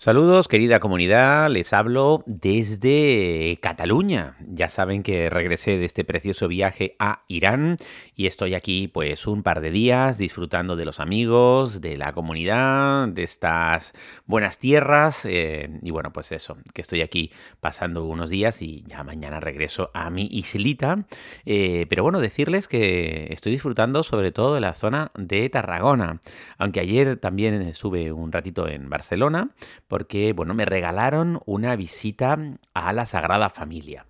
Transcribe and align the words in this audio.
Saludos 0.00 0.46
querida 0.46 0.78
comunidad, 0.78 1.50
les 1.50 1.72
hablo 1.72 2.22
desde 2.24 3.58
Cataluña. 3.60 4.36
Ya 4.46 4.68
saben 4.68 5.02
que 5.02 5.28
regresé 5.28 5.76
de 5.76 5.86
este 5.86 6.04
precioso 6.04 6.46
viaje 6.46 6.94
a 7.00 7.24
Irán 7.26 7.78
y 8.14 8.28
estoy 8.28 8.54
aquí 8.54 8.86
pues 8.86 9.26
un 9.26 9.42
par 9.42 9.60
de 9.60 9.72
días 9.72 10.16
disfrutando 10.16 10.76
de 10.76 10.84
los 10.84 11.00
amigos, 11.00 11.80
de 11.80 11.96
la 11.96 12.12
comunidad, 12.12 13.08
de 13.08 13.24
estas 13.24 13.92
buenas 14.24 14.60
tierras 14.60 15.24
eh, 15.24 15.68
y 15.82 15.90
bueno 15.90 16.12
pues 16.12 16.30
eso, 16.30 16.58
que 16.74 16.82
estoy 16.82 17.00
aquí 17.00 17.32
pasando 17.58 18.04
unos 18.04 18.30
días 18.30 18.62
y 18.62 18.84
ya 18.86 19.02
mañana 19.02 19.40
regreso 19.40 19.90
a 19.94 20.10
mi 20.10 20.28
islita. 20.30 21.06
Eh, 21.44 21.86
pero 21.90 22.04
bueno, 22.04 22.20
decirles 22.20 22.68
que 22.68 23.26
estoy 23.32 23.50
disfrutando 23.50 24.04
sobre 24.04 24.30
todo 24.30 24.54
de 24.54 24.60
la 24.60 24.74
zona 24.74 25.10
de 25.16 25.50
Tarragona, 25.50 26.20
aunque 26.56 26.78
ayer 26.78 27.16
también 27.16 27.62
estuve 27.62 28.12
un 28.12 28.30
ratito 28.30 28.68
en 28.68 28.88
Barcelona 28.88 29.50
porque, 29.88 30.32
bueno, 30.32 30.54
me 30.54 30.64
regalaron 30.64 31.40
una 31.46 31.74
visita 31.74 32.38
a 32.74 32.92
la 32.92 33.06
Sagrada 33.06 33.50
Familia. 33.50 34.06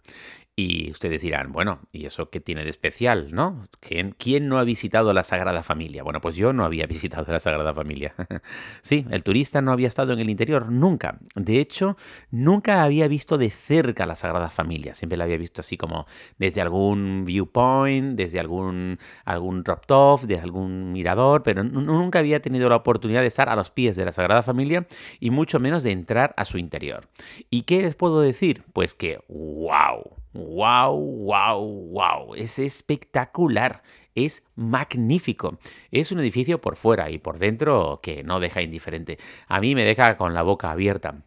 Y 0.60 0.90
ustedes 0.90 1.22
dirán, 1.22 1.52
bueno, 1.52 1.78
¿y 1.92 2.06
eso 2.06 2.30
qué 2.30 2.40
tiene 2.40 2.64
de 2.64 2.70
especial, 2.70 3.32
no? 3.32 3.68
¿Quién, 3.78 4.48
no 4.48 4.58
ha 4.58 4.64
visitado 4.64 5.12
la 5.12 5.22
Sagrada 5.22 5.62
Familia? 5.62 6.02
Bueno, 6.02 6.20
pues 6.20 6.34
yo 6.34 6.52
no 6.52 6.64
había 6.64 6.84
visitado 6.88 7.30
la 7.30 7.38
Sagrada 7.38 7.72
Familia. 7.72 8.12
sí, 8.82 9.06
el 9.12 9.22
turista 9.22 9.62
no 9.62 9.70
había 9.70 9.86
estado 9.86 10.14
en 10.14 10.18
el 10.18 10.28
interior 10.28 10.72
nunca. 10.72 11.20
De 11.36 11.60
hecho, 11.60 11.96
nunca 12.32 12.82
había 12.82 13.06
visto 13.06 13.38
de 13.38 13.50
cerca 13.50 14.04
la 14.04 14.16
Sagrada 14.16 14.50
Familia. 14.50 14.94
Siempre 14.94 15.16
la 15.16 15.22
había 15.22 15.36
visto 15.36 15.60
así 15.60 15.76
como 15.76 16.06
desde 16.38 16.60
algún 16.60 17.22
viewpoint, 17.24 18.16
desde 18.16 18.40
algún, 18.40 18.98
algún 19.24 19.62
drop-off, 19.62 20.24
de 20.24 20.40
algún 20.40 20.90
mirador, 20.90 21.44
pero 21.44 21.62
nunca 21.62 22.18
había 22.18 22.42
tenido 22.42 22.68
la 22.68 22.74
oportunidad 22.74 23.20
de 23.20 23.28
estar 23.28 23.48
a 23.48 23.54
los 23.54 23.70
pies 23.70 23.94
de 23.94 24.06
la 24.06 24.10
Sagrada 24.10 24.42
Familia 24.42 24.88
y 25.20 25.30
mucho 25.30 25.60
menos 25.60 25.84
de 25.84 25.92
entrar 25.92 26.34
a 26.36 26.44
su 26.44 26.58
interior. 26.58 27.06
¿Y 27.48 27.62
qué 27.62 27.80
les 27.82 27.94
puedo 27.94 28.20
decir? 28.20 28.64
Pues 28.72 28.94
que, 28.94 29.20
wow 29.28 30.18
¡Wow, 30.38 30.94
wow, 31.24 31.90
wow! 31.90 32.34
Es 32.36 32.60
espectacular, 32.60 33.82
es 34.14 34.46
magnífico. 34.54 35.58
Es 35.90 36.12
un 36.12 36.20
edificio 36.20 36.60
por 36.60 36.76
fuera 36.76 37.10
y 37.10 37.18
por 37.18 37.38
dentro 37.38 37.98
que 38.00 38.22
no 38.22 38.38
deja 38.38 38.62
indiferente. 38.62 39.18
A 39.48 39.60
mí 39.60 39.74
me 39.74 39.84
deja 39.84 40.16
con 40.16 40.34
la 40.34 40.42
boca 40.42 40.70
abierta. 40.70 41.24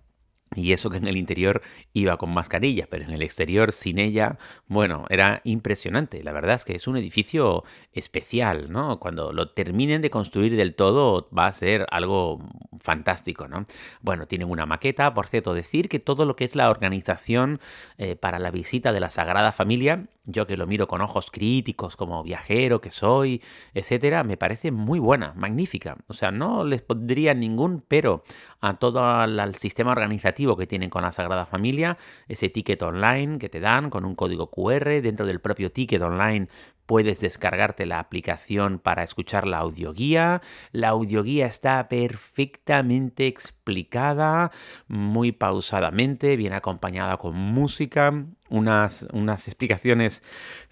Y 0.54 0.74
eso 0.74 0.90
que 0.90 0.98
en 0.98 1.08
el 1.08 1.16
interior 1.16 1.62
iba 1.94 2.18
con 2.18 2.34
mascarilla, 2.34 2.86
pero 2.90 3.06
en 3.06 3.12
el 3.12 3.22
exterior 3.22 3.72
sin 3.72 4.00
ella, 4.00 4.38
bueno, 4.68 5.06
era 5.10 5.40
impresionante. 5.46 6.22
La 6.24 6.34
verdad 6.34 6.56
es 6.56 6.66
que 6.66 6.76
es 6.76 6.88
un 6.88 6.98
edificio 6.98 7.64
especial, 7.94 8.70
¿no? 8.70 9.00
Cuando 9.00 9.32
lo 9.32 9.52
terminen 9.52 10.02
de 10.02 10.10
construir 10.10 10.58
del 10.58 10.76
todo 10.76 11.30
va 11.38 11.48
a 11.48 11.52
ser 11.54 11.88
algo 11.90 12.42
fantástico, 12.82 13.48
¿no? 13.48 13.66
Bueno, 14.02 14.28
tienen 14.28 14.50
una 14.50 14.66
maqueta, 14.66 15.14
por 15.14 15.28
cierto, 15.28 15.54
decir 15.54 15.88
que 15.88 16.00
todo 16.00 16.26
lo 16.26 16.36
que 16.36 16.44
es 16.44 16.58
la 16.58 16.70
organización 16.70 17.62
eh, 17.98 18.18
para 18.18 18.38
la 18.38 18.52
visita 18.52 18.92
de 18.92 19.00
la 19.00 19.10
Sagrada 19.10 19.54
Familia 19.54 20.08
yo 20.26 20.46
que 20.46 20.58
lo 20.58 20.68
miro 20.68 20.88
con 20.88 21.02
ojos 21.02 21.32
críticos 21.32 21.96
como 21.96 22.24
viajero 22.24 22.80
que 22.80 22.92
soy, 22.92 23.42
etcétera, 23.74 24.24
me 24.24 24.38
parece 24.38 24.72
muy 24.72 25.00
buena, 25.00 25.34
magnífica. 25.36 25.98
O 26.08 26.14
sea, 26.14 26.32
no 26.32 26.64
les 26.64 26.82
pondría 26.82 27.34
ningún 27.34 27.84
pero 27.88 28.24
a 28.60 28.76
todo 28.78 29.24
el 29.24 29.56
sistema 29.56 29.92
organizativo 29.92 30.41
que 30.58 30.68
tienen 30.68 30.90
con 30.90 31.04
la 31.04 31.12
Sagrada 31.12 31.46
Familia, 31.46 31.98
ese 32.28 32.50
ticket 32.50 32.82
online 32.82 33.38
que 33.38 33.50
te 33.50 33.60
dan 33.60 33.90
con 33.90 34.06
un 34.06 34.16
código 34.16 34.50
QR 34.50 35.02
dentro 35.02 35.26
del 35.26 35.40
propio 35.40 35.72
ticket 35.72 36.02
online 36.02 36.48
Puedes 36.92 37.22
descargarte 37.22 37.86
la 37.86 38.00
aplicación 38.00 38.78
para 38.78 39.04
escuchar 39.04 39.48
la 39.48 39.60
audioguía. 39.60 40.42
La 40.74 40.90
audioguía 40.90 41.46
está 41.46 41.88
perfectamente 41.88 43.28
explicada, 43.28 44.52
muy 44.90 45.32
pausadamente, 45.32 46.36
bien 46.36 46.52
acompañada 46.52 47.16
con 47.16 47.34
música, 47.34 48.26
unas, 48.50 49.08
unas 49.14 49.48
explicaciones 49.48 50.22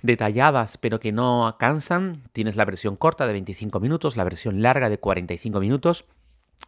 detalladas 0.02 0.78
pero 0.78 1.00
que 1.00 1.14
no 1.14 1.56
cansan. 1.58 2.24
Tienes 2.34 2.58
la 2.58 2.66
versión 2.66 2.98
corta 2.98 3.26
de 3.26 3.32
25 3.32 3.80
minutos, 3.80 4.18
la 4.18 4.26
versión 4.26 4.62
larga 4.62 4.90
de 4.90 5.00
45 5.00 5.62
minutos. 5.62 6.04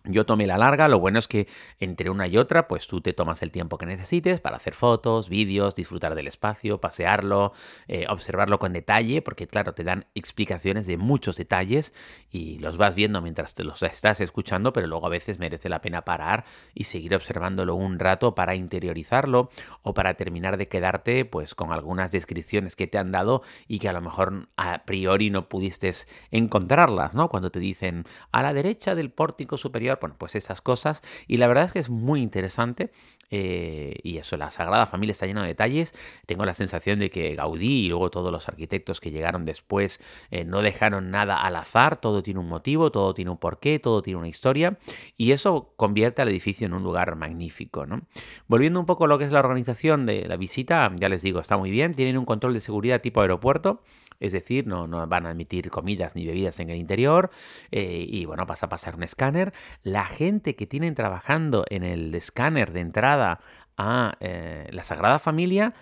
Yo 0.04 0.26
tomé 0.26 0.48
la 0.48 0.58
larga, 0.58 0.88
lo 0.88 1.00
bueno 1.00 1.20
es 1.20 1.28
que 1.28 1.48
entre 1.80 2.10
una 2.10 2.26
y 2.26 2.36
otra, 2.36 2.68
pues 2.68 2.88
tú 2.88 3.02
te 3.02 3.14
tomas 3.14 3.44
el 3.44 3.52
tiempo 3.52 3.78
que 3.78 3.86
necesites 3.86 4.42
para 4.42 4.56
hacer 4.56 4.74
fotos, 4.74 5.30
vídeos, 5.30 5.76
disfrutar 5.76 6.16
del 6.16 6.26
espacio, 6.26 6.82
pasearlo, 6.82 7.54
eh, 7.88 8.08
observarlo 8.10 8.58
con 8.58 8.74
detalle, 8.74 9.22
porque 9.22 9.46
claro, 9.46 9.76
te 9.76 9.84
dan 9.84 10.08
explicaciones 10.16 10.88
de 10.88 10.98
muchos 10.98 11.38
detalles 11.38 11.94
y 12.32 12.58
los 12.58 12.78
vas 12.78 12.96
viendo 12.96 13.22
mientras 13.22 13.54
te 13.54 13.64
los 13.64 13.84
estás 13.84 14.22
escuchando, 14.22 14.74
pero 14.74 14.88
luego 14.88 15.06
a 15.06 15.10
veces 15.10 15.38
merece 15.38 15.70
la 15.70 15.82
pena 15.82 16.04
parar 16.04 16.46
y 16.74 16.86
seguir 16.86 17.14
observándolo 17.14 17.76
un 17.76 18.00
rato 18.00 18.34
para 18.34 18.56
interiorizarlo 18.56 19.52
o 19.84 19.94
para 19.94 20.16
terminar 20.16 20.58
de 20.58 20.68
quedarte 20.68 21.26
pues 21.26 21.54
con 21.54 21.74
algunas 21.74 22.12
descripciones 22.12 22.76
que 22.76 22.88
te 22.88 22.98
han 22.98 23.12
dado 23.12 23.44
y 23.68 23.78
que 23.78 23.90
a 23.90 23.94
lo 23.94 24.02
mejor 24.02 24.48
a 24.58 24.84
priori 24.84 25.30
no 25.30 25.48
pudiste 25.48 25.92
encontrarlas, 26.32 27.14
¿no? 27.14 27.30
Cuando 27.30 27.52
te 27.52 27.60
dicen 27.60 28.06
a 28.32 28.42
la 28.42 28.54
derecha 28.54 28.96
del 28.96 29.12
pórtico 29.12 29.58
superior 29.58 29.81
bueno, 30.00 30.16
pues 30.18 30.36
esas 30.36 30.62
cosas. 30.62 31.02
Y 31.28 31.38
la 31.38 31.48
verdad 31.48 31.66
es 31.66 31.74
que 31.74 31.80
es 31.80 31.90
muy 31.90 32.22
interesante. 32.22 32.92
Eh, 33.34 33.96
y 34.04 34.18
eso, 34.18 34.36
la 34.36 34.52
Sagrada 34.52 34.86
Familia 34.86 35.14
está 35.14 35.26
llena 35.26 35.42
de 35.42 35.48
detalles. 35.48 35.94
Tengo 36.26 36.46
la 36.46 36.54
sensación 36.54 37.00
de 37.00 37.10
que 37.10 37.34
Gaudí 37.36 37.86
y 37.86 37.88
luego 37.88 38.12
todos 38.12 38.32
los 38.32 38.50
arquitectos 38.50 39.00
que 39.00 39.10
llegaron 39.10 39.46
después 39.46 40.02
eh, 40.32 40.44
no 40.44 40.62
dejaron 40.62 41.12
nada 41.12 41.42
al 41.42 41.56
azar. 41.56 42.00
Todo 42.00 42.22
tiene 42.22 42.42
un 42.42 42.50
motivo, 42.50 42.92
todo 42.92 43.14
tiene 43.14 43.32
un 43.32 43.38
porqué, 43.38 43.80
todo 43.80 44.02
tiene 44.02 44.20
una 44.20 44.28
historia. 44.28 44.78
Y 45.18 45.32
eso 45.32 45.74
convierte 45.78 46.22
al 46.22 46.30
edificio 46.30 46.68
en 46.68 46.74
un 46.74 46.84
lugar 46.84 47.16
magnífico. 47.16 47.86
¿no? 47.86 48.02
Volviendo 48.48 48.80
un 48.80 48.86
poco 48.86 49.06
a 49.06 49.08
lo 49.08 49.18
que 49.18 49.26
es 49.26 49.32
la 49.32 49.40
organización 49.40 50.06
de 50.06 50.26
la 50.28 50.36
visita, 50.36 50.92
ya 50.98 51.08
les 51.08 51.22
digo, 51.22 51.40
está 51.40 51.58
muy 51.58 51.72
bien. 51.72 51.94
Tienen 51.94 52.18
un 52.18 52.26
control 52.26 52.54
de 52.54 52.60
seguridad 52.60 53.02
tipo 53.02 53.22
aeropuerto 53.22 53.82
es 54.22 54.32
decir, 54.32 54.68
no, 54.68 54.88
no 54.88 55.06
van 55.08 55.26
a 55.26 55.32
admitir 55.32 55.70
comidas 55.70 56.16
ni 56.16 56.26
bebidas 56.26 56.60
en 56.60 56.70
el 56.70 56.78
interior 56.78 57.32
eh, 57.72 58.06
y 58.08 58.26
bueno, 58.26 58.46
vas 58.46 58.64
a 58.64 58.70
pasar 58.70 58.96
un 58.96 59.04
escáner. 59.04 59.54
La 59.84 60.06
gente 60.06 60.56
que 60.56 60.68
tienen 60.68 60.96
trabajando 60.96 61.66
en 61.70 61.84
el 61.84 62.16
escáner 62.16 62.72
de 62.72 62.80
entrada 62.80 63.42
a 63.78 64.16
eh, 64.20 64.70
la 64.72 64.84
Sagrada 64.84 65.20
Familia 65.20 65.74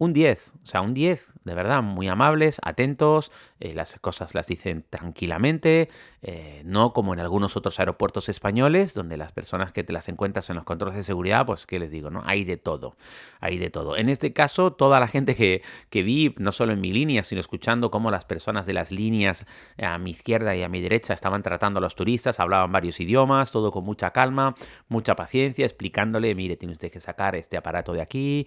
un 0.00 0.14
10, 0.14 0.52
o 0.62 0.66
sea, 0.66 0.80
un 0.80 0.94
10, 0.94 1.34
de 1.44 1.54
verdad, 1.54 1.82
muy 1.82 2.08
amables, 2.08 2.58
atentos, 2.64 3.30
eh, 3.60 3.74
las 3.74 3.98
cosas 4.00 4.34
las 4.34 4.46
dicen 4.46 4.84
tranquilamente, 4.88 5.88
eh, 6.22 6.62
no 6.64 6.92
como 6.92 7.14
en 7.14 7.20
algunos 7.20 7.56
otros 7.56 7.78
aeropuertos 7.78 8.28
españoles, 8.28 8.94
donde 8.94 9.16
las 9.16 9.32
personas 9.32 9.70
que 9.72 9.84
te 9.84 9.92
las 9.92 10.08
encuentras 10.08 10.50
en 10.50 10.56
los 10.56 10.64
controles 10.64 10.96
de 10.96 11.02
seguridad, 11.02 11.46
pues, 11.46 11.66
¿qué 11.66 11.78
les 11.78 11.90
digo? 11.90 12.10
no 12.10 12.22
Hay 12.24 12.44
de 12.44 12.56
todo, 12.56 12.96
hay 13.40 13.58
de 13.58 13.70
todo. 13.70 13.96
En 13.96 14.08
este 14.08 14.32
caso, 14.32 14.72
toda 14.72 14.98
la 14.98 15.08
gente 15.08 15.34
que, 15.34 15.62
que 15.90 16.02
vi, 16.02 16.34
no 16.38 16.52
solo 16.52 16.72
en 16.72 16.80
mi 16.80 16.92
línea, 16.92 17.22
sino 17.22 17.40
escuchando 17.40 17.90
cómo 17.90 18.10
las 18.10 18.24
personas 18.24 18.66
de 18.66 18.72
las 18.72 18.90
líneas 18.90 19.46
a 19.78 19.98
mi 19.98 20.10
izquierda 20.10 20.56
y 20.56 20.62
a 20.62 20.68
mi 20.68 20.80
derecha 20.80 21.12
estaban 21.12 21.42
tratando 21.42 21.78
a 21.78 21.80
los 21.82 21.94
turistas, 21.94 22.40
hablaban 22.40 22.72
varios 22.72 22.98
idiomas, 23.00 23.52
todo 23.52 23.72
con 23.72 23.84
mucha 23.84 24.10
calma, 24.10 24.54
mucha 24.88 25.14
paciencia, 25.16 25.66
explicándole, 25.66 26.34
mire, 26.34 26.56
tiene 26.56 26.72
usted 26.72 26.90
que 26.90 27.00
sacar 27.00 27.36
este 27.36 27.56
aparato 27.56 27.92
de 27.92 28.00
aquí, 28.00 28.46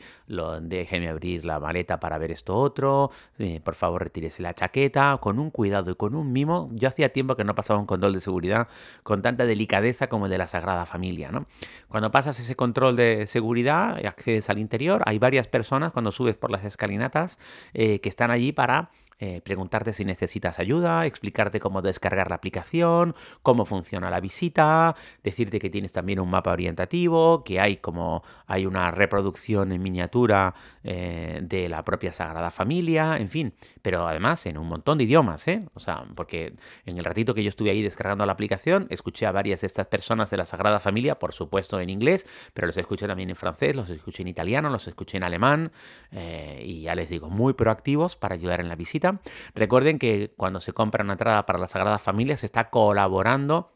déjeme 0.61 1.09
abrir 1.09 1.45
la 1.45 1.59
maleta 1.59 1.99
para 1.99 2.17
ver 2.17 2.31
esto 2.31 2.55
otro, 2.55 3.11
eh, 3.37 3.59
por 3.63 3.75
favor 3.75 4.03
retírese 4.03 4.41
la 4.41 4.53
chaqueta, 4.53 5.02
con 5.19 5.39
un 5.39 5.51
cuidado 5.51 5.91
y 5.91 5.95
con 5.95 6.15
un 6.15 6.31
mimo. 6.31 6.69
Yo 6.73 6.87
hacía 6.87 7.09
tiempo 7.09 7.35
que 7.35 7.43
no 7.43 7.55
pasaba 7.55 7.79
un 7.79 7.85
control 7.85 8.13
de 8.13 8.21
seguridad 8.21 8.67
con 9.03 9.21
tanta 9.21 9.45
delicadeza 9.45 10.07
como 10.07 10.25
el 10.25 10.31
de 10.31 10.37
la 10.37 10.47
Sagrada 10.47 10.85
Familia. 10.85 11.31
¿no? 11.31 11.45
Cuando 11.87 12.11
pasas 12.11 12.39
ese 12.39 12.55
control 12.55 12.95
de 12.95 13.27
seguridad 13.27 13.99
y 14.01 14.07
accedes 14.07 14.49
al 14.49 14.59
interior, 14.59 15.03
hay 15.05 15.19
varias 15.19 15.47
personas 15.47 15.91
cuando 15.91 16.11
subes 16.11 16.35
por 16.35 16.51
las 16.51 16.63
escalinatas 16.63 17.39
eh, 17.73 17.99
que 17.99 18.09
están 18.09 18.31
allí 18.31 18.51
para 18.51 18.89
eh, 19.25 19.39
preguntarte 19.39 19.93
si 19.93 20.03
necesitas 20.03 20.59
ayuda, 20.59 21.05
explicarte 21.05 21.61
cómo 21.61 21.81
descargar 21.81 22.27
la 22.27 22.35
aplicación, 22.35 23.15
cómo 23.41 23.63
funciona 23.63 24.09
la 24.09 24.19
visita, 24.19 24.97
decirte 25.23 25.59
que 25.59 25.69
tienes 25.69 25.93
también 25.93 26.19
un 26.19 26.29
mapa 26.29 26.51
orientativo, 26.51 27.41
que 27.45 27.61
hay 27.61 27.77
como 27.77 28.21
hay 28.47 28.65
una 28.65 28.91
reproducción 28.91 29.71
en 29.71 29.81
miniatura 29.81 30.53
eh, 30.83 31.39
de 31.41 31.69
la 31.69 31.85
propia 31.85 32.11
Sagrada 32.11 32.51
Familia, 32.51 33.15
en 33.15 33.29
fin, 33.29 33.53
pero 33.81 34.05
además 34.05 34.45
en 34.45 34.57
un 34.57 34.67
montón 34.67 34.97
de 34.97 35.05
idiomas, 35.05 35.47
¿eh? 35.47 35.69
O 35.73 35.79
sea, 35.79 36.03
porque 36.15 36.55
en 36.85 36.97
el 36.97 37.05
ratito 37.05 37.33
que 37.33 37.43
yo 37.43 37.49
estuve 37.49 37.69
ahí 37.69 37.81
descargando 37.81 38.25
la 38.25 38.33
aplicación, 38.33 38.87
escuché 38.89 39.25
a 39.25 39.31
varias 39.31 39.61
de 39.61 39.67
estas 39.67 39.87
personas 39.87 40.31
de 40.31 40.35
la 40.35 40.45
Sagrada 40.45 40.81
Familia, 40.81 41.17
por 41.17 41.31
supuesto 41.31 41.79
en 41.79 41.89
inglés, 41.89 42.27
pero 42.53 42.67
los 42.67 42.75
escuché 42.75 43.07
también 43.07 43.29
en 43.29 43.37
francés, 43.37 43.73
los 43.73 43.89
escuché 43.89 44.23
en 44.23 44.27
italiano, 44.27 44.69
los 44.69 44.85
escuché 44.89 45.15
en 45.15 45.23
alemán, 45.23 45.71
y 46.11 46.81
ya 46.81 46.93
les 46.93 47.09
digo, 47.09 47.29
muy 47.29 47.53
proactivos 47.53 48.17
para 48.17 48.35
ayudar 48.35 48.59
en 48.59 48.67
la 48.67 48.75
visita. 48.75 49.12
Recuerden 49.55 49.99
que 49.99 50.33
cuando 50.37 50.59
se 50.61 50.73
compra 50.73 51.03
una 51.03 51.13
entrada 51.13 51.45
para 51.45 51.59
la 51.59 51.67
Sagrada 51.67 51.99
Familia 51.99 52.37
se 52.37 52.45
está 52.45 52.69
colaborando 52.69 53.71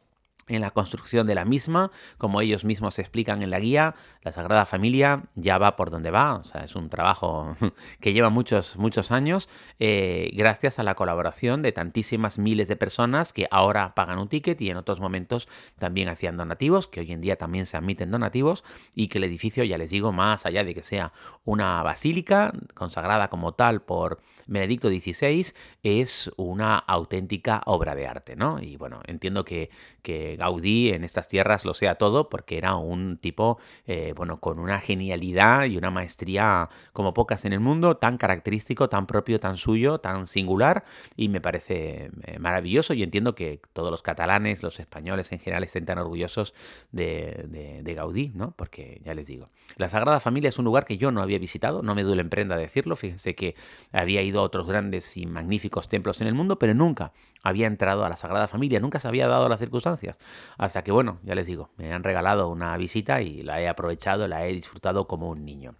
en 0.47 0.61
la 0.61 0.71
construcción 0.71 1.27
de 1.27 1.35
la 1.35 1.45
misma, 1.45 1.91
como 2.17 2.41
ellos 2.41 2.65
mismos 2.65 2.99
explican 2.99 3.41
en 3.41 3.49
la 3.49 3.59
guía, 3.59 3.95
la 4.21 4.31
Sagrada 4.31 4.65
Familia 4.65 5.23
ya 5.35 5.57
va 5.57 5.75
por 5.75 5.89
donde 5.89 6.11
va, 6.11 6.35
o 6.35 6.43
sea, 6.43 6.61
es 6.61 6.75
un 6.75 6.89
trabajo 6.89 7.55
que 7.99 8.13
lleva 8.13 8.29
muchos, 8.29 8.77
muchos 8.77 9.11
años, 9.11 9.49
eh, 9.79 10.31
gracias 10.33 10.79
a 10.79 10.83
la 10.83 10.95
colaboración 10.95 11.61
de 11.61 11.71
tantísimas 11.71 12.39
miles 12.39 12.67
de 12.67 12.75
personas 12.75 13.33
que 13.33 13.47
ahora 13.51 13.93
pagan 13.93 14.19
un 14.19 14.29
ticket 14.29 14.59
y 14.61 14.69
en 14.69 14.77
otros 14.77 14.99
momentos 14.99 15.47
también 15.77 16.09
hacían 16.09 16.37
donativos, 16.37 16.87
que 16.87 17.01
hoy 17.01 17.11
en 17.11 17.21
día 17.21 17.35
también 17.35 17.65
se 17.65 17.77
admiten 17.77 18.11
donativos, 18.11 18.63
y 18.95 19.07
que 19.07 19.17
el 19.17 19.25
edificio, 19.25 19.63
ya 19.63 19.77
les 19.77 19.89
digo, 19.89 20.11
más 20.11 20.45
allá 20.45 20.63
de 20.63 20.73
que 20.73 20.83
sea 20.83 21.11
una 21.43 21.83
basílica 21.83 22.53
consagrada 22.73 23.29
como 23.29 23.53
tal 23.53 23.81
por 23.81 24.19
Benedicto 24.47 24.89
XVI, 24.89 25.53
es 25.83 26.31
una 26.37 26.77
auténtica 26.77 27.61
obra 27.65 27.95
de 27.95 28.07
arte, 28.07 28.35
¿no? 28.35 28.59
Y 28.61 28.77
bueno, 28.77 29.01
entiendo 29.05 29.43
que, 29.43 29.69
que 30.01 30.36
Gaudí 30.37 30.89
en 30.89 31.03
estas 31.03 31.27
tierras 31.27 31.65
lo 31.65 31.73
sea 31.73 31.95
todo 31.95 32.29
porque 32.29 32.57
era 32.57 32.75
un 32.75 33.17
tipo, 33.17 33.59
eh, 33.85 34.13
bueno, 34.15 34.39
con 34.39 34.59
una 34.59 34.79
genialidad 34.79 35.65
y 35.65 35.77
una 35.77 35.91
maestría 35.91 36.69
como 36.93 37.13
pocas 37.13 37.45
en 37.45 37.53
el 37.53 37.59
mundo, 37.59 37.97
tan 37.97 38.17
característico, 38.17 38.89
tan 38.89 39.07
propio, 39.07 39.39
tan 39.39 39.57
suyo, 39.57 39.99
tan 39.99 40.27
singular 40.27 40.83
y 41.15 41.29
me 41.29 41.41
parece 41.41 42.11
eh, 42.23 42.39
maravilloso 42.39 42.93
y 42.93 43.03
entiendo 43.03 43.35
que 43.35 43.61
todos 43.73 43.91
los 43.91 44.01
catalanes, 44.01 44.63
los 44.63 44.79
españoles 44.79 45.31
en 45.31 45.39
general 45.39 45.63
estén 45.63 45.85
tan 45.85 45.97
orgullosos 45.97 46.53
de, 46.91 47.81
de 47.83 47.93
Gaudí, 47.93 48.31
¿no? 48.35 48.51
Porque 48.51 49.01
ya 49.03 49.13
les 49.13 49.27
digo, 49.27 49.49
la 49.75 49.89
Sagrada 49.89 50.19
Familia 50.19 50.49
es 50.49 50.59
un 50.59 50.65
lugar 50.65 50.85
que 50.85 50.97
yo 50.97 51.11
no 51.11 51.21
había 51.21 51.39
visitado, 51.39 51.81
no 51.81 51.95
me 51.95 52.03
duele 52.03 52.21
en 52.21 52.29
prenda 52.29 52.55
decirlo, 52.55 52.95
fíjense 52.95 53.35
que 53.35 53.55
había 53.91 54.21
ido 54.21 54.39
a 54.39 54.43
otros 54.43 54.67
grandes 54.67 55.17
y 55.17 55.25
magníficos 55.25 55.89
templos 55.89 56.21
en 56.21 56.27
el 56.27 56.33
mundo, 56.33 56.59
pero 56.59 56.73
nunca 56.73 57.13
había 57.43 57.67
entrado 57.67 58.05
a 58.05 58.09
la 58.09 58.15
Sagrada 58.15 58.47
Familia, 58.47 58.79
nunca 58.79 58.99
se 58.99 59.07
había 59.07 59.27
dado 59.27 59.47
las 59.49 59.59
circunstancias. 59.59 60.19
Hasta 60.57 60.83
que, 60.83 60.91
bueno, 60.91 61.19
ya 61.23 61.35
les 61.35 61.47
digo, 61.47 61.69
me 61.77 61.93
han 61.93 62.03
regalado 62.03 62.49
una 62.49 62.75
visita 62.77 63.21
y 63.21 63.43
la 63.43 63.61
he 63.61 63.67
aprovechado, 63.67 64.27
la 64.27 64.45
he 64.45 64.53
disfrutado 64.53 65.07
como 65.07 65.29
un 65.29 65.45
niño. 65.45 65.75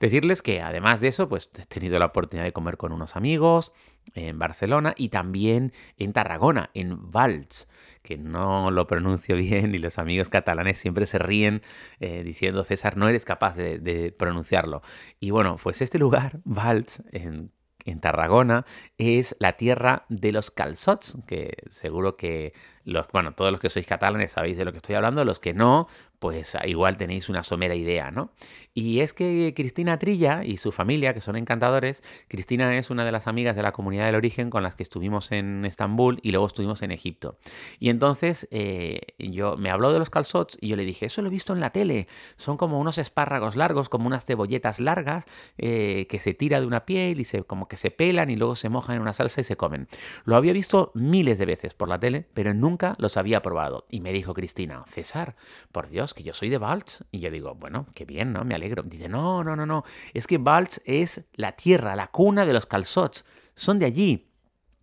Decirles 0.00 0.42
que 0.42 0.62
además 0.62 1.00
de 1.00 1.08
eso, 1.08 1.28
pues 1.28 1.50
he 1.58 1.66
tenido 1.66 1.98
la 1.98 2.06
oportunidad 2.06 2.44
de 2.44 2.52
comer 2.52 2.76
con 2.76 2.92
unos 2.92 3.16
amigos 3.16 3.72
en 4.14 4.38
Barcelona 4.38 4.94
y 4.96 5.08
también 5.08 5.72
en 5.98 6.12
Tarragona, 6.12 6.70
en 6.74 7.10
Valls, 7.10 7.68
que 8.02 8.16
no 8.16 8.70
lo 8.70 8.86
pronuncio 8.86 9.36
bien 9.36 9.74
y 9.74 9.78
los 9.78 9.98
amigos 9.98 10.28
catalanes 10.28 10.78
siempre 10.78 11.06
se 11.06 11.18
ríen 11.18 11.62
eh, 12.00 12.22
diciendo, 12.22 12.64
César, 12.64 12.96
no 12.96 13.08
eres 13.08 13.24
capaz 13.24 13.56
de, 13.56 14.14
pronunciarlo. 14.16 14.82
Y 15.20 15.30
bueno, 15.30 15.56
pues 15.62 15.82
este 15.82 15.98
lugar, 15.98 16.40
Valls, 16.44 17.02
en 17.12 17.52
en 17.86 18.00
Tarragona, 18.00 18.66
es 18.98 19.36
la 19.38 19.54
tierra 19.54 20.04
de 20.08 20.32
los 20.32 20.50
calzots, 20.50 21.18
que 21.26 21.54
seguro 21.70 22.16
que 22.16 22.52
los, 22.84 23.08
bueno, 23.12 23.32
todos 23.32 23.50
los 23.50 23.60
que 23.60 23.70
sois 23.70 23.86
catalanes 23.86 24.32
sabéis 24.32 24.56
de 24.56 24.64
lo 24.64 24.72
que 24.72 24.78
estoy 24.78 24.94
hablando, 24.94 25.24
los 25.24 25.40
que 25.40 25.54
no, 25.54 25.88
pues 26.18 26.56
igual 26.66 26.96
tenéis 26.96 27.28
una 27.28 27.42
somera 27.42 27.74
idea, 27.74 28.10
¿no? 28.10 28.32
Y 28.74 29.00
es 29.00 29.14
que 29.14 29.54
Cristina 29.56 29.98
Trilla 29.98 30.44
y 30.44 30.58
su 30.58 30.70
familia, 30.70 31.14
que 31.14 31.22
son 31.22 31.36
encantadores, 31.36 32.02
Cristina 32.28 32.76
es 32.76 32.90
una 32.90 33.06
de 33.06 33.12
las 33.12 33.26
amigas 33.26 33.56
de 33.56 33.62
la 33.62 33.72
comunidad 33.72 34.06
del 34.06 34.14
origen 34.14 34.50
con 34.50 34.62
las 34.62 34.76
que 34.76 34.82
estuvimos 34.82 35.32
en 35.32 35.64
Estambul 35.64 36.18
y 36.22 36.30
luego 36.30 36.46
estuvimos 36.46 36.82
en 36.82 36.90
Egipto. 36.90 37.38
Y 37.78 37.88
entonces 37.88 38.46
eh, 38.50 39.00
yo 39.18 39.56
me 39.56 39.70
habló 39.70 39.92
de 39.92 39.98
los 39.98 40.10
calzots 40.10 40.58
y 40.60 40.68
yo 40.68 40.76
le 40.76 40.84
dije, 40.84 41.06
eso 41.06 41.22
lo 41.22 41.28
he 41.28 41.30
visto 41.30 41.54
en 41.54 41.60
la 41.60 41.70
tele, 41.70 42.06
son 42.36 42.58
como 42.58 42.78
unos 42.78 42.98
espárragos 42.98 43.56
largos, 43.56 43.88
como 43.88 44.06
unas 44.06 44.26
cebolletas 44.26 44.78
largas 44.78 45.24
eh, 45.56 46.06
que 46.10 46.20
se 46.20 46.34
tira 46.34 46.60
de 46.60 46.66
una 46.66 46.84
piel 46.84 47.18
y 47.18 47.24
se, 47.24 47.44
como 47.44 47.68
que 47.68 47.76
se 47.76 47.90
pelan 47.90 48.28
y 48.28 48.36
luego 48.36 48.56
se 48.56 48.68
mojan 48.68 48.96
en 48.96 49.02
una 49.02 49.12
salsa 49.12 49.40
y 49.40 49.44
se 49.44 49.56
comen. 49.56 49.88
Lo 50.24 50.36
había 50.36 50.52
visto 50.52 50.92
miles 50.94 51.38
de 51.38 51.46
veces 51.46 51.74
por 51.74 51.88
la 51.88 51.98
tele, 51.98 52.26
pero 52.34 52.52
nunca 52.54 52.94
los 52.98 53.16
había 53.16 53.42
probado. 53.42 53.86
Y 53.90 54.00
me 54.00 54.12
dijo 54.12 54.34
Cristina, 54.34 54.84
César, 54.90 55.36
por 55.72 55.88
Dios, 55.88 56.05
que 56.14 56.22
yo 56.22 56.32
soy 56.32 56.48
de 56.48 56.58
Balch. 56.58 57.02
Y 57.10 57.20
yo 57.20 57.30
digo, 57.30 57.54
bueno, 57.54 57.86
qué 57.94 58.04
bien, 58.04 58.32
¿no? 58.32 58.44
Me 58.44 58.54
alegro. 58.54 58.82
Dice, 58.82 59.08
no, 59.08 59.44
no, 59.44 59.56
no, 59.56 59.66
no. 59.66 59.84
Es 60.14 60.26
que 60.26 60.38
Balch 60.38 60.80
es 60.84 61.24
la 61.34 61.52
tierra, 61.52 61.96
la 61.96 62.08
cuna 62.08 62.44
de 62.44 62.52
los 62.52 62.66
calzots. 62.66 63.24
Son 63.54 63.78
de 63.78 63.86
allí. 63.86 64.30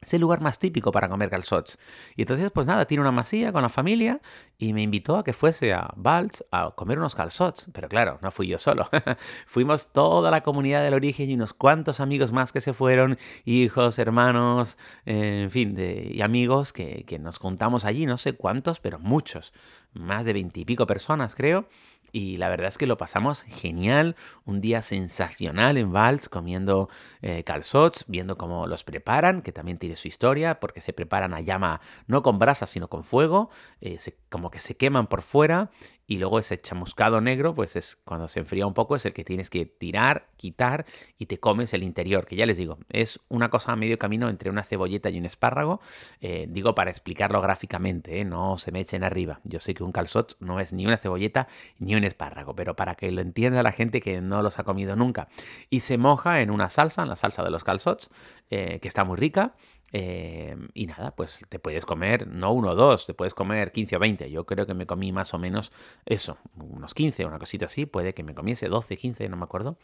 Es 0.01 0.13
el 0.13 0.21
lugar 0.21 0.41
más 0.41 0.59
típico 0.59 0.91
para 0.91 1.07
comer 1.07 1.29
calzots. 1.29 1.77
Y 2.15 2.23
entonces, 2.23 2.51
pues 2.51 2.67
nada, 2.67 2.85
tiene 2.85 3.01
una 3.01 3.11
masía 3.11 3.53
con 3.53 3.61
la 3.61 3.69
familia 3.69 4.21
y 4.63 4.71
me 4.71 4.81
invitó 4.81 5.17
a 5.17 5.25
que 5.25 5.33
fuese 5.33 5.73
a 5.73 5.91
Valls 5.97 6.45
a 6.49 6.71
comer 6.71 6.97
unos 6.97 7.15
calzots. 7.15 7.67
Pero 7.73 7.89
claro, 7.89 8.17
no 8.21 8.31
fui 8.31 8.47
yo 8.47 8.57
solo. 8.57 8.87
Fuimos 9.45 9.91
toda 9.91 10.31
la 10.31 10.41
comunidad 10.41 10.83
del 10.83 10.93
origen 10.93 11.29
y 11.29 11.33
unos 11.33 11.53
cuantos 11.53 11.99
amigos 11.99 12.31
más 12.31 12.53
que 12.53 12.61
se 12.61 12.71
fueron, 12.71 13.17
hijos, 13.43 13.99
hermanos, 13.99 14.77
en 15.05 15.51
fin, 15.51 15.75
de, 15.75 16.09
y 16.13 16.21
amigos 16.21 16.71
que, 16.71 17.03
que 17.05 17.19
nos 17.19 17.39
juntamos 17.39 17.83
allí, 17.83 18.05
no 18.05 18.17
sé 18.17 18.33
cuántos, 18.33 18.79
pero 18.79 18.99
muchos, 18.99 19.51
más 19.91 20.25
de 20.25 20.31
veintipico 20.31 20.87
personas 20.87 21.35
creo 21.35 21.67
y 22.15 22.37
la 22.37 22.47
verdad 22.47 22.67
es 22.67 22.77
que 22.77 22.85
lo 22.85 22.95
pasamos 22.95 23.41
genial, 23.41 24.15
un 24.45 24.61
día 24.61 24.83
sensacional 24.83 25.77
en 25.77 25.91
Vals 25.91 26.29
comiendo 26.29 26.87
eh, 27.23 27.43
calzots, 27.43 28.05
viendo 28.07 28.37
cómo 28.37 28.67
los 28.67 28.83
preparan, 28.83 29.41
que 29.41 29.51
también 29.51 29.79
tiene 29.79 29.95
su 29.95 30.07
historia, 30.07 30.59
porque 30.59 30.79
se 30.79 30.93
preparan 30.93 31.33
a 31.33 31.41
llama 31.41 31.81
no 32.05 32.21
con 32.21 32.37
brasa, 32.37 32.67
sino 32.67 32.87
con 32.87 33.03
fuego, 33.03 33.49
eh, 33.81 33.97
como 34.29 34.51
que 34.53 34.59
se 34.59 34.77
queman 34.77 35.07
por 35.07 35.23
fuera 35.23 35.71
y 36.05 36.17
luego 36.17 36.37
ese 36.37 36.59
chamuscado 36.59 37.21
negro, 37.21 37.55
pues 37.55 37.75
es 37.75 37.95
cuando 38.05 38.27
se 38.27 38.39
enfría 38.39 38.67
un 38.67 38.75
poco, 38.75 38.95
es 38.95 39.03
el 39.07 39.13
que 39.13 39.23
tienes 39.23 39.49
que 39.49 39.65
tirar, 39.65 40.27
quitar 40.37 40.85
y 41.17 41.25
te 41.25 41.39
comes 41.39 41.73
el 41.73 41.81
interior, 41.81 42.27
que 42.27 42.35
ya 42.35 42.45
les 42.45 42.57
digo, 42.57 42.77
es 42.89 43.19
una 43.29 43.49
cosa 43.49 43.71
a 43.71 43.75
medio 43.75 43.97
camino 43.97 44.29
entre 44.29 44.51
una 44.51 44.63
cebolleta 44.63 45.09
y 45.09 45.17
un 45.17 45.25
espárrago, 45.25 45.81
eh, 46.21 46.45
digo 46.49 46.75
para 46.75 46.91
explicarlo 46.91 47.41
gráficamente, 47.41 48.19
¿eh? 48.19 48.25
no 48.25 48.59
se 48.59 48.71
me 48.71 48.79
echen 48.79 49.03
arriba. 49.03 49.39
Yo 49.43 49.59
sé 49.59 49.73
que 49.73 49.83
un 49.83 49.91
calzot 49.91 50.37
no 50.39 50.59
es 50.59 50.71
ni 50.71 50.85
una 50.85 50.97
cebolleta 50.97 51.47
ni 51.79 51.95
un 51.95 52.03
espárrago, 52.03 52.55
pero 52.55 52.75
para 52.75 52.93
que 52.93 53.11
lo 53.11 53.21
entienda 53.21 53.63
la 53.63 53.71
gente 53.71 53.99
que 54.01 54.21
no 54.21 54.43
los 54.43 54.59
ha 54.59 54.63
comido 54.63 54.95
nunca. 54.95 55.29
Y 55.71 55.79
se 55.79 55.97
moja 55.97 56.41
en 56.41 56.51
una 56.51 56.69
salsa, 56.69 57.01
en 57.01 57.09
la 57.09 57.15
salsa 57.15 57.41
de 57.41 57.49
los 57.49 57.63
calzots, 57.63 58.11
eh, 58.51 58.77
que 58.81 58.87
está 58.87 59.03
muy 59.03 59.17
rica. 59.17 59.55
Em, 59.95 60.69
y 60.73 60.87
nada, 60.87 61.15
pues 61.15 61.45
te 61.49 61.59
puedes 61.59 61.85
comer, 61.85 62.27
no 62.27 62.51
uno 62.51 62.71
o 62.71 62.75
dos, 62.75 63.05
te 63.05 63.13
puedes 63.13 63.35
comer 63.35 63.71
15 63.71 63.97
o 63.97 63.99
20. 63.99 64.31
Yo 64.31 64.43
creo 64.47 64.65
que 64.65 64.73
me 64.73 64.87
comí 64.87 65.11
más 65.11 65.35
o 65.35 65.37
menos 65.37 65.71
eso, 66.07 66.39
unos 66.57 66.95
15, 66.95 67.25
una 67.25 67.37
cosita 67.37 67.65
así, 67.65 67.85
puede 67.85 68.15
que 68.15 68.23
me 68.23 68.33
comiese 68.33 68.69
12, 68.69 68.97
15, 68.97 69.29
no 69.29 69.37
me 69.37 69.43
acuerdo. 69.43 69.77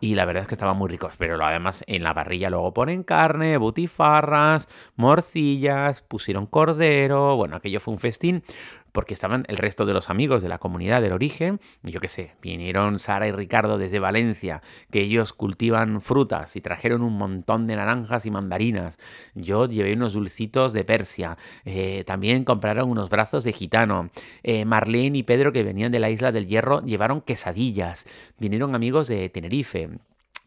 Y 0.00 0.16
la 0.16 0.24
verdad 0.24 0.42
es 0.42 0.48
que 0.48 0.56
estaban 0.56 0.76
muy 0.76 0.88
ricos, 0.90 1.14
pero 1.16 1.42
además 1.44 1.84
en 1.86 2.02
la 2.02 2.12
parrilla 2.12 2.50
luego 2.50 2.74
ponen 2.74 3.04
carne, 3.04 3.56
butifarras, 3.56 4.68
morcillas, 4.96 6.02
pusieron 6.02 6.46
cordero, 6.46 7.36
bueno, 7.36 7.54
aquello 7.54 7.78
fue 7.78 7.94
un 7.94 8.00
festín 8.00 8.42
porque 8.92 9.14
estaban 9.14 9.44
el 9.48 9.56
resto 9.56 9.86
de 9.86 9.94
los 9.94 10.10
amigos 10.10 10.42
de 10.42 10.48
la 10.48 10.58
comunidad 10.58 11.02
del 11.02 11.12
origen, 11.12 11.60
yo 11.82 12.00
qué 12.00 12.08
sé, 12.08 12.34
vinieron 12.42 12.98
Sara 12.98 13.26
y 13.26 13.32
Ricardo 13.32 13.78
desde 13.78 13.98
Valencia, 13.98 14.62
que 14.90 15.00
ellos 15.00 15.32
cultivan 15.32 16.00
frutas 16.00 16.56
y 16.56 16.60
trajeron 16.60 17.02
un 17.02 17.16
montón 17.16 17.66
de 17.66 17.76
naranjas 17.76 18.26
y 18.26 18.30
mandarinas. 18.30 18.98
Yo 19.34 19.66
llevé 19.66 19.94
unos 19.94 20.12
dulcitos 20.12 20.72
de 20.72 20.84
Persia, 20.84 21.36
eh, 21.64 22.04
también 22.06 22.44
compraron 22.44 22.90
unos 22.90 23.10
brazos 23.10 23.44
de 23.44 23.52
gitano. 23.52 24.10
Eh, 24.42 24.64
Marlene 24.64 25.18
y 25.18 25.22
Pedro, 25.22 25.52
que 25.52 25.62
venían 25.62 25.92
de 25.92 26.00
la 26.00 26.10
isla 26.10 26.32
del 26.32 26.46
Hierro, 26.46 26.82
llevaron 26.84 27.20
quesadillas. 27.20 28.06
Vinieron 28.38 28.74
amigos 28.74 29.08
de 29.08 29.28
Tenerife 29.28 29.90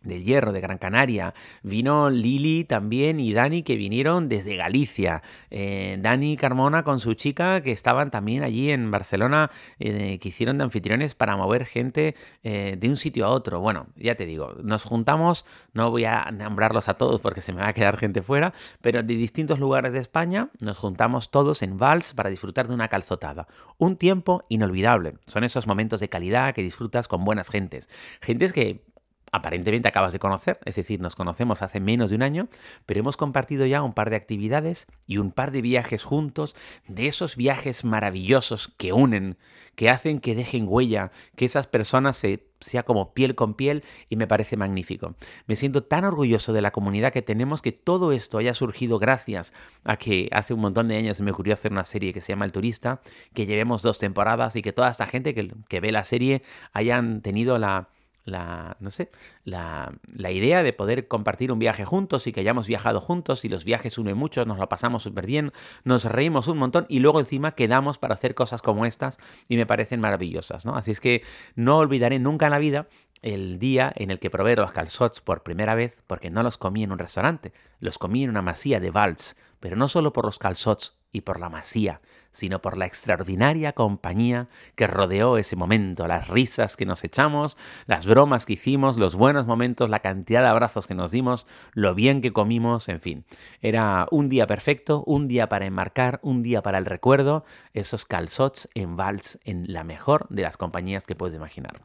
de 0.05 0.23
Hierro, 0.23 0.51
de 0.51 0.61
Gran 0.61 0.77
Canaria. 0.77 1.33
Vino 1.63 2.09
Lili 2.09 2.63
también 2.63 3.19
y 3.19 3.33
Dani 3.33 3.63
que 3.63 3.75
vinieron 3.75 4.29
desde 4.29 4.55
Galicia. 4.55 5.21
Eh, 5.51 5.97
Dani 5.99 6.37
Carmona 6.37 6.83
con 6.83 6.99
su 6.99 7.13
chica 7.13 7.61
que 7.61 7.71
estaban 7.71 8.11
también 8.11 8.43
allí 8.43 8.71
en 8.71 8.91
Barcelona, 8.91 9.51
eh, 9.79 10.19
que 10.19 10.29
hicieron 10.29 10.57
de 10.57 10.63
anfitriones 10.63 11.15
para 11.15 11.35
mover 11.35 11.65
gente 11.65 12.15
eh, 12.43 12.77
de 12.79 12.89
un 12.89 12.97
sitio 12.97 13.25
a 13.25 13.29
otro. 13.29 13.59
Bueno, 13.59 13.87
ya 13.95 14.15
te 14.15 14.25
digo, 14.25 14.53
nos 14.63 14.83
juntamos, 14.83 15.45
no 15.73 15.91
voy 15.91 16.05
a 16.05 16.31
nombrarlos 16.31 16.89
a 16.89 16.95
todos 16.95 17.21
porque 17.21 17.41
se 17.41 17.53
me 17.53 17.61
va 17.61 17.69
a 17.69 17.73
quedar 17.73 17.97
gente 17.97 18.21
fuera, 18.21 18.53
pero 18.81 19.03
de 19.03 19.15
distintos 19.15 19.59
lugares 19.59 19.93
de 19.93 19.99
España 19.99 20.49
nos 20.59 20.77
juntamos 20.77 21.31
todos 21.31 21.61
en 21.61 21.77
Vals 21.77 22.13
para 22.13 22.29
disfrutar 22.29 22.67
de 22.67 22.73
una 22.73 22.87
calzotada. 22.87 23.47
Un 23.77 23.97
tiempo 23.97 24.45
inolvidable. 24.49 25.15
Son 25.25 25.43
esos 25.43 25.67
momentos 25.67 25.99
de 25.99 26.09
calidad 26.09 26.53
que 26.53 26.61
disfrutas 26.61 27.07
con 27.07 27.23
buenas 27.25 27.49
gentes. 27.49 27.89
Gentes 28.21 28.53
que 28.53 28.83
aparentemente 29.31 29.87
acabas 29.87 30.13
de 30.13 30.19
conocer, 30.19 30.59
es 30.65 30.75
decir, 30.75 31.01
nos 31.01 31.15
conocemos 31.15 31.61
hace 31.61 31.79
menos 31.79 32.09
de 32.09 32.15
un 32.15 32.23
año, 32.23 32.47
pero 32.85 32.99
hemos 32.99 33.17
compartido 33.17 33.65
ya 33.65 33.81
un 33.81 33.93
par 33.93 34.09
de 34.09 34.15
actividades 34.15 34.87
y 35.07 35.17
un 35.17 35.31
par 35.31 35.51
de 35.51 35.61
viajes 35.61 36.03
juntos, 36.03 36.55
de 36.87 37.07
esos 37.07 37.35
viajes 37.35 37.83
maravillosos 37.83 38.69
que 38.77 38.93
unen, 38.93 39.37
que 39.75 39.89
hacen 39.89 40.19
que 40.19 40.35
dejen 40.35 40.65
huella, 40.67 41.11
que 41.35 41.45
esas 41.45 41.67
personas 41.67 42.17
se 42.17 42.45
sea 42.61 42.83
como 42.83 43.13
piel 43.13 43.35
con 43.35 43.53
piel 43.53 43.83
y 44.09 44.15
me 44.15 44.27
parece 44.27 44.57
magnífico. 44.57 45.15
Me 45.45 45.55
siento 45.55 45.83
tan 45.83 46.03
orgulloso 46.05 46.53
de 46.53 46.61
la 46.61 46.71
comunidad 46.71 47.13
que 47.13 47.21
tenemos 47.21 47.61
que 47.61 47.71
todo 47.71 48.11
esto 48.11 48.37
haya 48.37 48.53
surgido 48.53 48.97
gracias 48.97 49.53
a 49.83 49.97
que 49.97 50.29
hace 50.31 50.53
un 50.53 50.61
montón 50.61 50.87
de 50.87 50.97
años 50.97 51.21
me 51.21 51.31
ocurrió 51.31 51.53
hacer 51.53 51.71
una 51.71 51.83
serie 51.83 52.13
que 52.13 52.21
se 52.21 52.29
llama 52.31 52.45
El 52.45 52.51
Turista, 52.51 53.01
que 53.33 53.45
llevemos 53.45 53.81
dos 53.81 53.99
temporadas 53.99 54.55
y 54.55 54.61
que 54.61 54.73
toda 54.73 54.89
esta 54.89 55.05
gente 55.05 55.35
que, 55.35 55.53
que 55.67 55.79
ve 55.79 55.91
la 55.91 56.05
serie 56.05 56.41
hayan 56.73 57.21
tenido 57.21 57.59
la, 57.59 57.89
la, 58.25 58.75
no 58.79 58.89
sé, 58.89 59.11
la, 59.43 59.93
la, 60.15 60.31
idea 60.31 60.63
de 60.63 60.73
poder 60.73 61.07
compartir 61.07 61.51
un 61.51 61.59
viaje 61.59 61.85
juntos 61.85 62.25
y 62.27 62.33
que 62.33 62.41
hayamos 62.41 62.67
viajado 62.67 62.99
juntos 62.99 63.45
y 63.45 63.49
los 63.49 63.63
viajes 63.63 63.97
unen 63.97 64.17
mucho, 64.17 64.45
nos 64.45 64.57
lo 64.57 64.67
pasamos 64.67 65.03
súper 65.03 65.27
bien, 65.27 65.51
nos 65.83 66.05
reímos 66.05 66.47
un 66.47 66.57
montón 66.57 66.87
y 66.89 66.99
luego 66.99 67.19
encima 67.19 67.53
quedamos 67.53 67.99
para 67.99 68.15
hacer 68.15 68.33
cosas 68.33 68.61
como 68.61 68.85
estas 68.85 69.19
y 69.47 69.57
me 69.57 69.67
parecen 69.67 70.01
maravillosas, 70.01 70.65
¿no? 70.65 70.75
Así 70.75 70.91
es 70.91 70.99
que 70.99 71.23
no 71.55 71.77
olvidaré 71.77 72.19
nunca 72.19 72.47
en 72.47 72.51
la 72.51 72.59
vida 72.59 72.87
el 73.21 73.59
día 73.59 73.93
en 73.95 74.11
el 74.11 74.19
que 74.19 74.29
probé 74.29 74.55
los 74.55 74.71
calzots 74.71 75.21
por 75.21 75.43
primera 75.43 75.75
vez 75.75 76.01
porque 76.07 76.29
no 76.29 76.43
los 76.43 76.57
comí 76.57 76.83
en 76.83 76.91
un 76.91 76.99
restaurante, 76.99 77.53
los 77.79 77.97
comí 77.99 78.23
en 78.23 78.31
una 78.31 78.41
masía 78.41 78.79
de 78.79 78.91
Valls, 78.91 79.35
pero 79.59 79.75
no 79.75 79.87
solo 79.87 80.13
por 80.13 80.25
los 80.25 80.39
calzots 80.39 80.95
y 81.15 81.21
por 81.21 81.39
la 81.39 81.47
masía, 81.47 82.01
sino 82.35 82.61
por 82.61 82.77
la 82.77 82.85
extraordinaria 82.85 83.71
compañía 83.71 84.49
que 84.75 84.87
rodeó 84.87 85.37
ese 85.37 85.55
momento, 85.55 86.05
las 86.07 86.27
risas 86.27 86.75
que 86.75 86.85
nos 86.85 87.05
echamos, 87.05 87.55
las 87.85 88.05
bromas 88.05 88.45
que 88.45 88.53
hicimos, 88.53 88.97
los 88.97 89.15
buenos 89.15 89.47
momentos, 89.47 89.89
la 89.89 90.01
cantidad 90.01 90.41
de 90.41 90.49
abrazos 90.49 90.85
que 90.85 90.93
nos 90.93 91.11
dimos, 91.11 91.47
lo 91.73 91.95
bien 91.95 92.21
que 92.21 92.33
comimos, 92.33 92.89
en 92.89 92.99
fin. 92.99 93.23
Era 93.61 94.07
un 94.11 94.27
día 94.27 94.45
perfecto, 94.45 95.05
un 95.05 95.29
día 95.29 95.47
para 95.47 95.65
enmarcar, 95.65 96.19
un 96.21 96.43
día 96.43 96.61
para 96.61 96.77
el 96.77 96.85
recuerdo, 96.85 97.45
esos 97.73 98.03
calzots 98.03 98.67
en 98.73 98.97
vals 98.97 99.39
en 99.45 99.71
la 99.71 99.85
mejor 99.85 100.27
de 100.29 100.41
las 100.41 100.57
compañías 100.57 101.05
que 101.05 101.15
puedes 101.15 101.37
imaginar. 101.37 101.79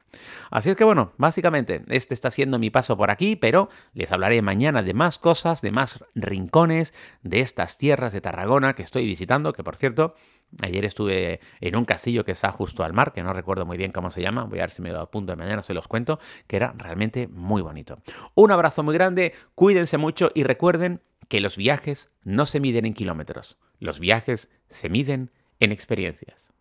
Así 0.51 0.71
es 0.71 0.77
que 0.77 0.83
bueno, 0.83 1.13
básicamente 1.17 1.85
este 1.87 2.15
está 2.15 2.33
siendo 2.33 2.59
mi 2.59 2.71
paso 2.71 2.97
por 2.97 3.13
aquí, 3.13 3.37
pero 3.37 3.69
les 3.95 4.11
hablaré 4.11 4.43
mañana 4.43 4.83
de 4.83 4.95
más 4.95 5.19
cosas, 5.19 5.63
de 5.63 5.71
más 5.71 6.05
rincones 6.17 6.93
de 7.23 7.39
estas 7.39 7.79
tierras 7.79 8.13
de 8.13 8.21
Tarragona 8.21 8.75
que 8.75 8.83
estoy 8.83 9.07
que 9.27 9.65
por 9.65 9.77
cierto, 9.77 10.15
Ayer 10.63 10.85
estuve 10.85 11.41
en 11.61 11.77
un 11.77 11.85
castillo 11.85 12.25
que 12.25 12.33
está 12.33 12.51
justo 12.51 12.83
al 12.83 12.93
mar, 12.93 13.13
que 13.13 13.23
no 13.23 13.33
recuerdo 13.33 13.67
muy 13.67 13.77
bien 13.77 13.93
cómo 13.93 14.11
se 14.11 14.21
llama, 14.21 14.45
voy 14.45 14.59
a 14.59 14.63
ver 14.63 14.71
si 14.71 14.83
me 14.83 14.91
lo 14.91 15.01
apunto 15.01 15.33
de 15.33 15.37
mañana, 15.37 15.63
se 15.63 15.75
los 15.75 15.87
cuento, 15.87 16.19
que 16.47 16.57
era 16.57 16.75
realmente 16.77 17.29
muy 17.29 17.63
bonito. 17.63 17.99
Un 18.35 18.51
abrazo 18.51 18.83
muy 18.83 18.95
grande, 18.95 19.33
cuídense 19.55 19.97
mucho 19.97 20.31
y 20.35 20.43
recuerden 20.43 21.03
que 21.29 21.41
los 21.41 21.57
viajes 21.57 22.17
no 22.25 22.47
se 22.47 22.59
miden 22.59 22.85
en 22.85 22.95
kilómetros, 22.95 23.59
los 23.79 24.01
viajes 24.01 24.51
se 24.69 24.89
miden 24.89 25.31
en 25.61 25.71
experiencias. 25.71 26.53